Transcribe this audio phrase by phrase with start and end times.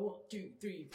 [0.00, 0.90] one, two, three.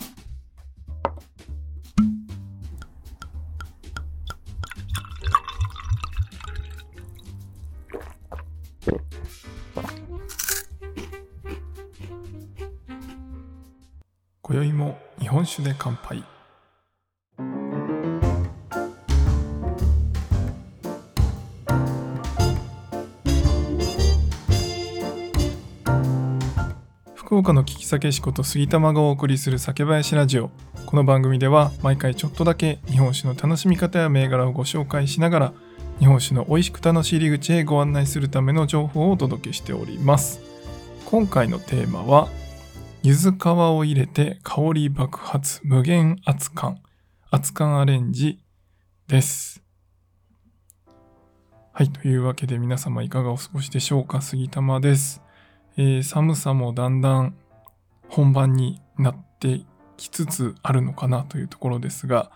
[14.42, 16.24] 今宵も日本酒で乾杯
[27.34, 30.52] 福岡の聞き酒師こと杉玉がお送りする酒林ラジオ。
[30.86, 35.54] この番組では毎回ちょっとだけ日本酒の楽しみ方や銘柄をご紹介しながら
[35.98, 40.42] 日本酒の美味しく楽しい入り口へご案内するための情報をお届けしております。
[41.06, 42.30] 今回のテーマは
[43.02, 46.76] 柚子皮を入れて香り爆発無限熱燗。
[47.32, 48.44] 熱燗アレンジ
[49.08, 49.64] です。
[51.72, 54.22] はいというわけで皆様いかがお過ごしでしょうか？
[54.22, 55.23] 杉玉です、
[55.78, 57.36] えー寒さもだんだん
[58.10, 59.62] 本番になって
[59.98, 62.32] きつつあるのかなというところですが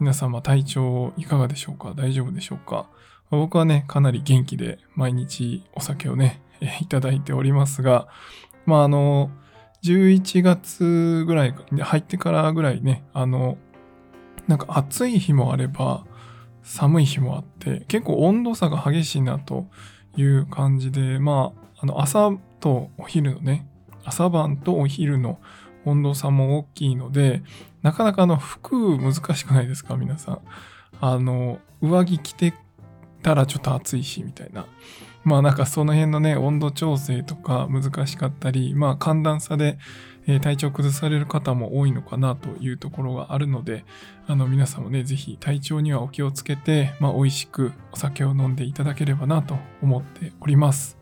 [0.00, 1.92] 皆様体調いかがでしょうか？
[1.94, 2.86] 大丈夫でしょうか？
[3.30, 8.08] 僕はねかなり元気で毎日お酒をね、え ーいただいておりますが
[8.64, 9.30] まああの
[9.82, 13.58] 11月ぐらい入ってからぐらいね、あの、
[14.48, 16.04] なんか暑い日もあれば
[16.64, 19.66] 寒い日もあって、結構温度差が激しいなと
[20.16, 23.66] いう感じで、まあ、あの朝とお昼のね、
[24.04, 25.38] 朝晩とお昼の
[25.84, 27.42] 温度差も大きいので、
[27.82, 30.40] なかなかあの服難しくないですか、皆さん。
[31.00, 32.54] あの、上着着て
[33.22, 34.66] たらちょっと暑いし、みたいな。
[35.24, 39.78] まあなんかその辺のね、温度調整とか難しかったり、まあ寒暖差で、
[40.42, 43.84] 体調崩される方も多いのかなというところがあるので、
[44.26, 50.97] あの皆さんもね、ぜひ体調にはお気をつけて、まあ美味しくお酒を飲んでいただければなと思っております。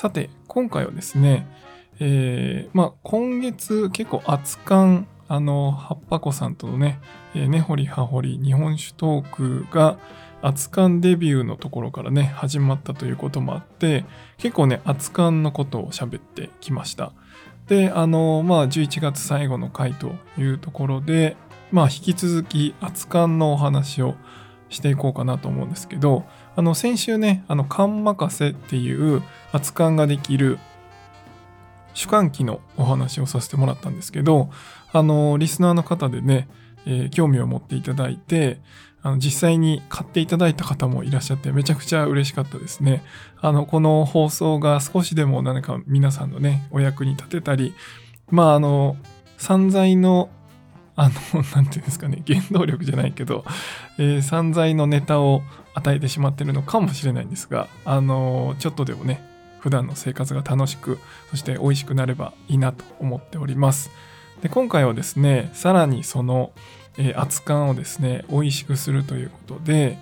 [0.00, 1.44] さて、今回はですね、
[1.98, 7.00] えーまあ今月結構熱燗、あの、葉っぱ子さんとのね、
[7.34, 9.98] えー根掘り葉掘り日本酒トークが、
[10.40, 14.04] 熱燗デビューのところからね始まったということもあって
[14.36, 17.10] 結構ね熱燗のことを喋ってきました。
[17.66, 21.36] であのまあ11月最後の回というところで
[21.72, 24.14] まあ引き続き熱燗のお話を
[24.68, 26.24] していこうかなと思うんですけど
[26.58, 30.58] あの先週ねあの燗任せっていう熱燗ができる
[31.94, 34.50] 主観機のお話をさせてもらったんですけど
[34.92, 36.48] あのリスナーの方でね、
[36.84, 38.58] えー興味を持っていただいて
[39.02, 43.04] あの実際に買っていただいた方もいらっしゃってめちゃくちゃ嬉しかったですね。
[43.40, 47.72] あのこの放送が少しでも何か皆さんのねお役に立てたり
[48.32, 48.96] まああの
[49.36, 50.28] 散財の
[51.00, 53.44] あのなんていうんですかね原動力じゃないけど、
[53.98, 55.42] えー散財のネタを
[55.74, 59.22] 与えてしまってるのかもしれないんですがあのちょっとでもね
[59.60, 60.98] 普段の生活が楽しく
[61.30, 63.90] そして美味しくなればいいなと思っております。
[64.42, 66.50] で今回はですねさらにその
[66.96, 69.98] えー熱燗をですね美味しくするということで、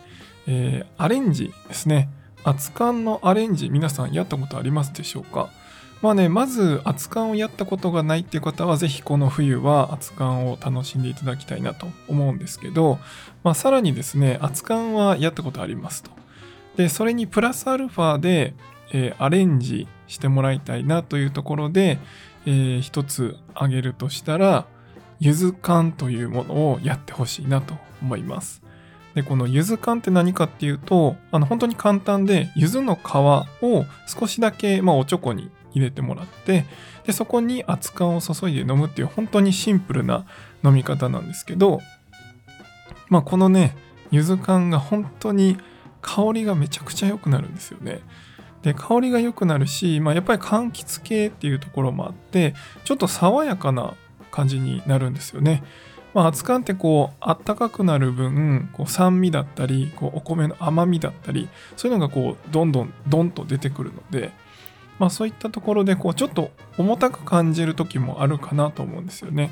[0.47, 2.09] えーアレンジですね
[2.45, 5.51] 熱燗のアレンジ皆さんやったことありますでしょうか？
[6.03, 12.99] まあねまず熱燗をやったことがないっていう方はぜひこの冬は熱燗を楽しんでいただきたいなと思うんですけど、
[13.43, 16.11] まあ、さらにですね熱燗はやったことありますと
[16.77, 18.55] でそれにプラスアルファで、
[18.93, 21.99] えーアレンジしてもらいたいなというところで、
[22.45, 24.67] えー一つ挙げるとしたら
[25.19, 28.63] ゆず缶というものをやってほしいなと思います。
[29.15, 36.65] で、このゆず缶って何かっていうと、あの本当に簡単で、ゆずの皮を少しだけ、まあ、おちょこに入れてもらって、
[37.05, 40.27] で、そこに熱燗を注いで飲むっていう本当にシンプルな
[40.65, 41.81] 飲み方なんですけど、
[43.09, 43.77] まあ、このね、
[44.11, 45.59] ゆず缶が本当に
[46.01, 48.01] 香りがめちゃくちゃ良くなるんですよね。
[48.63, 52.55] で香りが良くなるし、まあ、やっぱり柑橘系っていうところもあって
[52.85, 53.95] ちょっと爽やかな
[54.33, 55.63] 感じになるんですよね。
[56.15, 64.33] まあ、熱燗ってこうあったかくなる分こう酸味だったりこうお米の甘みだったりそういうのがこうどんどんどんと出てくるので、
[64.99, 69.51] まあ、そういったところでこうちょっと重たく感じる時もあるかなと思うんですよね。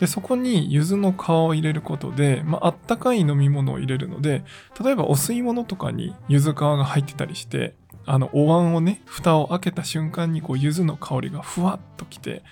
[0.00, 4.44] でそこに柚子の皮を入れることで、まあったかい飲み物を入れるので
[4.82, 7.74] 例えばお吸い物とかに柚子皮が入ってたりして
[8.06, 12.42] あのお椀をね蓋を開けた瞬間にこう柚子の香りがふわっときて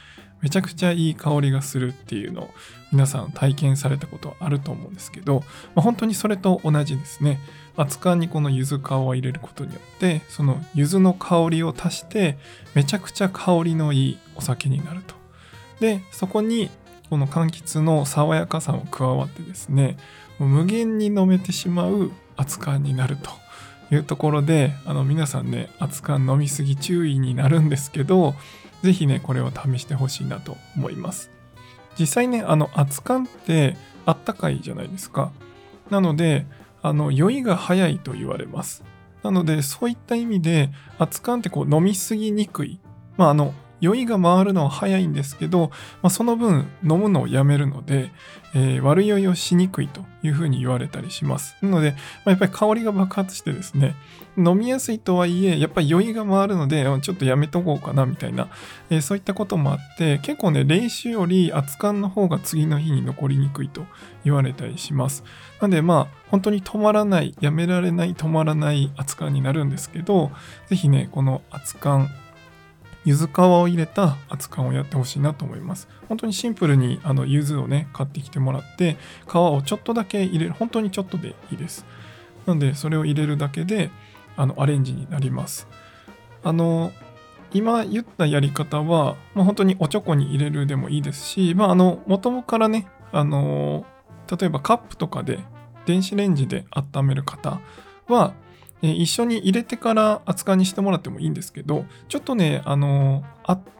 [0.42, 2.50] めちゃくちゃいい香りがするっていうのを
[2.90, 5.40] 皆さん体験されたことあると思うんですけど、
[5.74, 7.40] まあ、本当にそれと同じですね。
[7.76, 12.36] 熱燗にこの柚子皮を入れることによってその柚子の香りを足して
[12.74, 15.14] めちゃくちゃ香りのいいお酒になると。
[15.80, 16.70] でそこに
[17.08, 19.96] この柑橘の爽やかさも加わってですね
[20.38, 23.30] 無限に飲めてしまう熱燗になると。
[23.92, 28.34] いうところであの皆さんね熱燗飲みすぎ注意になるんですけど
[28.82, 31.32] 是非ねこれを試してほしいなと思います
[31.98, 35.32] 実際ね、あの、熱燗ってあったかいじゃないですか。
[35.90, 36.46] なので、
[36.82, 38.84] あの、酔いが早いと言われます。
[39.22, 42.80] なので、そういった意味で、熱燗ってこう飲みすぎにくい。
[43.16, 48.12] まあ、あの、酔いが回るのは早いんですけど、まあ、その分飲むのをやめるので、
[48.54, 51.56] えー、悪酔いをしにくいというふうに言われたりします。
[51.62, 51.96] なので、ま
[52.26, 53.96] あ、やっぱり香りが爆発してですね、
[54.38, 58.48] 飲みやすいとはいえ、やっぱり酔いが回るので、ちょっとやめとこうかなみたいな、
[58.88, 63.84] えー、そういったこともあって、結構ね、冷酒より熱燗の方が次の日に残りにくいと
[64.24, 65.24] 言われたりします。
[65.60, 70.30] なので、まあ、本当に止まらない、やめられない、止まらない熱燗になるんですけど、
[70.68, 72.06] ぜひね、この熱燗、
[73.04, 75.88] 柚子皮を入れた熱燗をやってほしいなと思います。
[76.08, 78.96] 本当にシンプルにあの柚子をね、買ってきてもらって、
[79.28, 80.52] 皮をちょっとだけ入れる。
[80.52, 81.84] 本当にちょっとでいいです。
[82.46, 83.90] なので、それを入れるだけで、
[84.36, 85.66] あの、アレンジになります。
[86.44, 86.92] あの、
[87.52, 93.84] 今言ったやり方は、まあ、本当におちょこに入れるでもいいですし、まあ、あの、元々からね、あの、
[94.30, 95.40] 例えばカップとかで
[95.84, 97.60] 電子レンジで温める方
[98.08, 98.34] は、
[98.82, 103.24] 一緒に入れてから扱いにしてもらってもいいんですけど、ちょっとね、あの、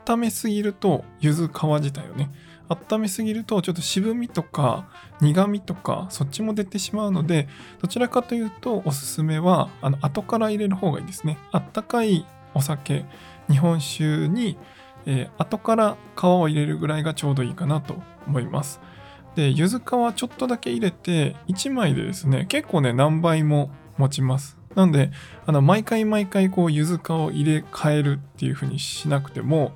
[0.06, 2.30] 温めすぎると、柚子皮自体をね、
[2.68, 4.88] 温めすぎるとちょっと渋みとか
[5.20, 7.48] 苦みとかそっちも出てしまうので
[7.80, 11.38] どちらかというとおすすめはあの後から入れる方がいいですね。
[11.50, 13.04] あったかいお酒
[13.50, 14.56] 日本酒に、
[15.06, 17.96] えー、後から皮を入れるぐらいがちょうどいいかなと
[18.26, 18.80] 思います。
[19.34, 24.61] で柚子皮ちょっとだけ入れて1枚でですね結構ね何倍も持ちます。
[24.74, 25.10] なんで、
[25.46, 29.72] あの、毎回毎回こう、柚子皮を入れ替えるっていう風にしなくても、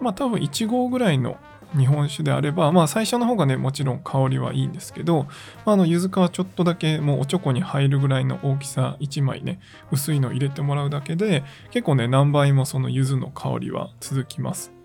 [0.00, 1.36] まあ多分1合ぐらいの
[1.76, 5.24] 日本酒であれば、まあ最初の方がね、もちろん香りはいいんですけど、
[5.64, 9.60] まあ、あの、柚子皮ちょっとだけもうおちょこに入るぐらいの大きさ1枚ね、
[9.90, 14.81] 薄いの入れてもらうだけで、結構ね、何倍もその柚子の香りは続きます。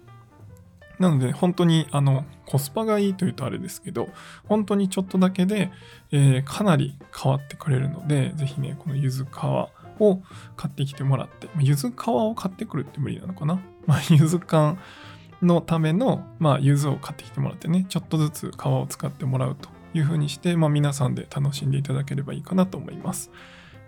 [0.99, 4.09] なので、本当にあのコスパがいいというとあれですけど、
[4.45, 5.71] 本当にちょっとだけで、
[6.11, 9.27] えー、かなり変わってくれるので、ぜひね、この柚子皮
[10.01, 10.21] を
[10.55, 13.61] 買ってきてもらって、柚子皮を買ってくるって無理なのかな？
[13.85, 14.79] まあ、柚子缶
[15.41, 23.31] のための、まあ、柚子を買ってきてもらってね、ちょっとずつ皮を使ってもらうという風にして、まあ、皆さんで楽しんでいただければいいかなと思います。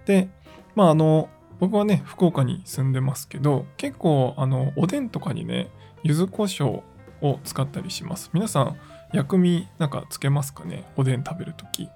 [0.05, 0.29] で、
[0.75, 1.29] まあ、あの、
[1.59, 5.69] 僕はね、福岡に住んでますけど、結構、あの、おでんとかにね、
[6.03, 6.83] 柚子胡椒
[7.21, 8.29] を使ったりします。
[8.33, 8.77] 皆さん、
[9.11, 10.85] 薬味なんかつけますかね？
[10.95, 11.89] おでん食べるとき。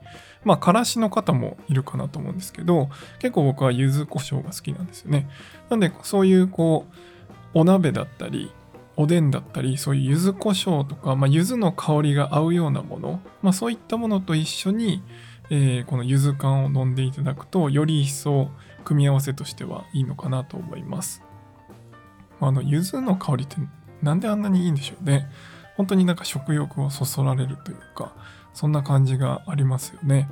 [0.43, 2.89] まあ、からしの方もいるかなと思うんですけど、
[3.19, 5.29] 結構僕は柚子胡椒が好きなんですよね。
[5.69, 8.51] なんで、そういうこう、お鍋だったり、
[8.95, 15.03] おでんだったり、そういう柚子胡椒とか、まあ、柚子の香りが合うようなもの、まあ、そういったものと一緒に、
[15.49, 18.49] えー、この柚子缶を飲んでいただくと、より一層
[18.83, 21.23] 組み合わせとしてはいいのかなと思います。
[22.39, 23.57] あの、柚子の香りって
[24.03, 25.29] なんであんなにいいんでしょうね。
[25.75, 28.13] 本当になんか食欲をそそられるというか、
[28.53, 30.29] そんな感じがありますよね。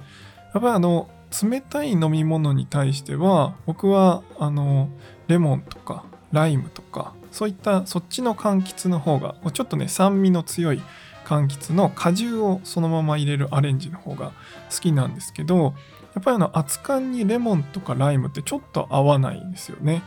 [0.53, 1.09] やっぱりあの、
[1.41, 4.89] 冷たい飲み物に対しては、僕はあの、
[5.27, 10.81] レモンとかライムとか、そういったそっちの柑橘の方が、ちょっとね、酸味の強い
[11.25, 14.33] 柑橘の果汁をそのまま入れるアレンジの方が
[14.69, 15.73] 好きなんですけど、
[16.13, 20.03] やっぱりあの、熱燗にレモンとかライムってちょっと合わないんですよね。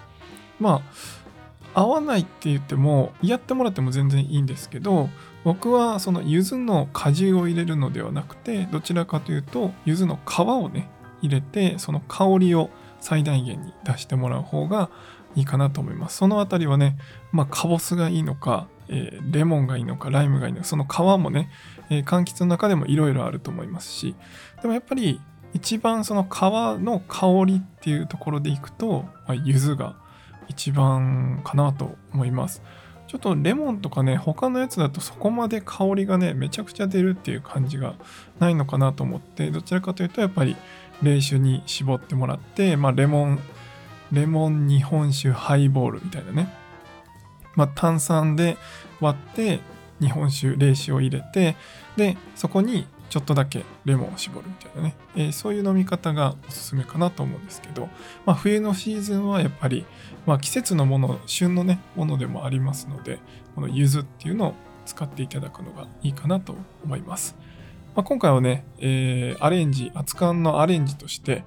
[0.61, 1.24] まあ、
[1.75, 5.11] 合わないって言ってもやってもらっても全然いいんですけど
[5.45, 10.89] 僕はその柚子の果汁を入れるのではなくてどちらかというと柚子の皮をね
[11.21, 12.71] 入れてその香りを
[13.01, 14.91] 最大限に出してもらう方が
[15.37, 16.19] いいかなと思います。
[16.19, 16.97] そのあたりはね
[17.33, 21.51] まあカボスがいいのか、えー、レモンがいいのかライムがいいのかその皮もね、
[21.91, 24.15] えー、柑橘の中でもいろいろあると思いますし
[24.63, 25.21] でもやっぱり
[25.53, 29.97] 一番その皮の香りっていうところでいくと、まあ、柚子が
[30.49, 32.63] 一番かなと思います。
[33.07, 37.95] ちょっとレモンとかね、他のやつだとそこまで香りがね、めちゃくちゃ出るっていう感じが
[38.41, 40.57] ないのかなと思って、どちらかというとやっぱり
[41.03, 43.39] 冷酒に絞ってもらって、まあレモン、
[44.11, 46.53] レモン日本酒ハイボールみたいなね。
[47.55, 48.57] まあ炭酸で
[49.01, 49.61] 割って
[50.01, 51.57] 日本酒、冷酒を入れて、
[51.97, 57.89] で、そこにちょっとだけレモンを絞るみたいなね、えー、そういう飲み方がおすすめかなと思うんですけど、
[58.27, 59.87] まあ、冬のシーズンはやっぱり、
[60.27, 63.21] まあ、季節のもの、旬のね、ものでもありますので、
[63.55, 64.55] この柚子っていうのを
[64.85, 67.37] 使っていただくのがいいかなと思います。
[67.95, 71.45] まあ、今回はね、えー、アレンジ、熱燗のアレンジとして、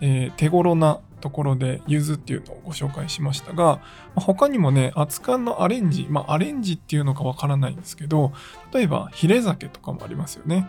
[0.00, 3.80] えー、手頃なところで柚子っていうのをご紹介しましたが、
[4.14, 8.32] ま、他にもね、熱燗のアレンジ、まあアレンジっていうのかわからないんですけど、
[8.72, 10.68] 例えばヒレ酒とかもありますよね。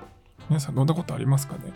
[0.49, 1.73] 皆さん飲んだことありますかね？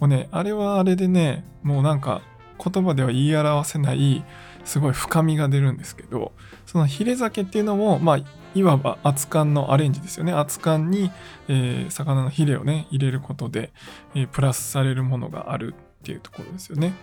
[0.00, 2.22] もうね、あれはあれでね、もうなんか
[2.62, 4.24] 言葉では言い表せない
[4.64, 6.32] すごい深みが出るんですけど
[6.66, 8.18] そのヒレ酒っていうのもまあ
[8.54, 10.32] いわば熱燗のアレンジですよね。
[10.32, 11.10] 熱燗に、
[11.48, 13.72] えー、魚のヒレをね入れることで、
[14.14, 16.94] えー、プラスされるものがあるっていうところですよね。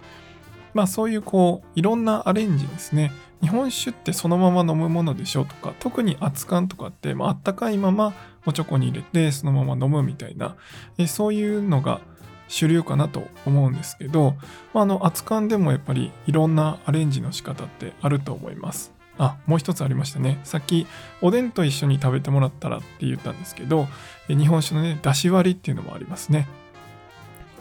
[0.73, 3.11] まあそういうこういろんなアレンジですね。
[3.41, 5.45] 日本酒ってそのまま飲むものでしょ？
[5.45, 8.13] とか特に熱燗とかって、まあったかいまま
[8.45, 10.55] おちょこに入れてそのまま飲むみたいな、
[10.97, 12.01] え、そういうのが
[12.47, 14.35] 主流かなと思うんですけど、
[14.73, 18.91] まあ、あの熱燗でもやっぱりいろんなアレンジの仕方ってあると思います。
[19.17, 20.39] あ、もう一つありましたね。
[20.43, 20.87] さっき
[21.21, 23.87] おでんと一緒に食べてもらったらって言ったんですけど、
[24.27, 26.47] 日本酒のね、だし割りっていうのもありますね。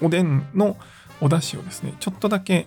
[0.02, 0.76] おでんの
[1.20, 2.66] お出汁をですね、ちょっとだけ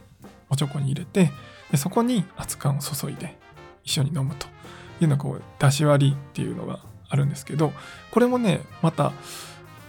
[0.49, 1.31] おちょこに入れて、
[1.73, 3.35] でそこに熱燗を注いで
[3.83, 4.45] 一緒に飲むと
[5.01, 7.73] いうのがこう、だし割りっていうのがあるんですけど、
[8.11, 9.11] これもね、また、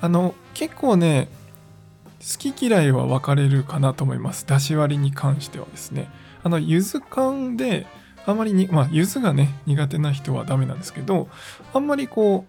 [0.00, 1.28] あの、結構ね、
[2.20, 4.46] 好き嫌いは分かれるかなと思います。
[4.46, 6.08] だし割りに関してはですね。
[6.42, 7.86] あの、柚子缶で、
[8.24, 11.28] あまりに、まあ、柚子がね、苦手な人はダメなんですけど、
[11.74, 12.46] あんまりこ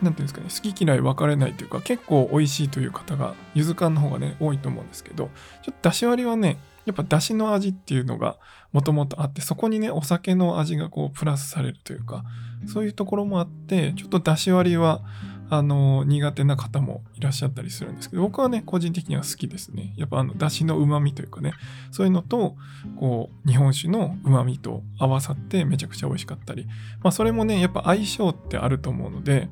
[0.00, 5.30] う、なんていうんですかね、好き嫌い分かれないというか、結構美味しいという方が、柚子缶の方がね、多いと思うんですけど、
[5.64, 8.36] ちょっとだし割りはね、やっぱだしの味っていうのが
[8.72, 12.24] もともとあって、そこにね、お酒の味がこう、プラスされるというか、
[12.66, 15.02] そういうところもあって、ちょっとだし割りは、
[15.50, 19.92] あの苦手な方もいらっしゃったりするんですけど僕はね個人的には好きですね。
[19.96, 21.52] やっぱあのだしのうまみというかね
[21.90, 22.56] そういうのと
[22.98, 26.66] こう日本酒のうまみと合わさってめちゃくちゃ美味しかったり
[27.02, 29.48] まあそれもねやっぱ相性ってあると思うので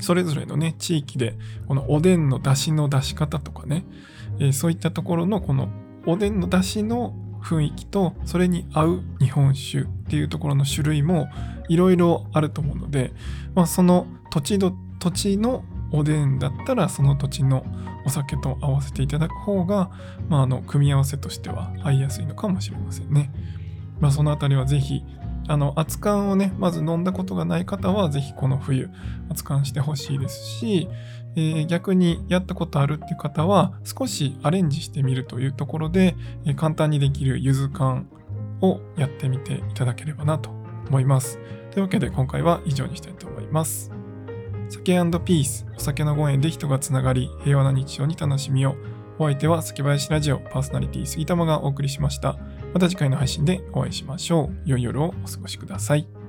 [0.00, 3.84] それぞれのね地域でこのおでんのだしの出し方とかね、
[4.38, 5.68] えー、そういったところのこの
[6.06, 11.28] おでんのだしの雰囲気とそれに合う日本酒っていうところの種類も
[11.68, 13.12] いろいろあると思うので、
[13.54, 17.64] まあ、その土地土土地のおでんだったらその土地の
[18.04, 19.90] お酒と合わせていただく方が、
[20.28, 23.32] まあ、あの組み合わせとしては合いやすいのかもしれませんね。
[23.98, 25.02] まあ、そのあたりはぜひ
[25.50, 28.88] あの熱燗をねまず飲んだことがない方はぜひこの冬
[29.28, 30.88] 熱燗してほしいですし、
[31.34, 36.14] えー、逆にやったことあるっていう方は少しアレンジしてみるというところで、
[36.46, 38.08] えー、簡単にできるゆず缶
[38.60, 40.50] をやってみていただければなと
[40.88, 41.40] 思います。
[41.72, 43.90] というわけで今回は以上にしたいと思います。
[44.68, 44.92] 酒
[45.24, 48.76] ピース、お酒のご縁で人がつながり、平和な日常に楽しみを。
[49.18, 52.38] お相手は酒林ラジオパーソナリティ杉玉がお送りしました。
[52.72, 54.68] また次回の配信でお会いしましょう。
[54.68, 56.19] 良い夜をお過ごしください。